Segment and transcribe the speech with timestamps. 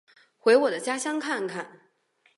[0.39, 1.81] 回我的家乡看看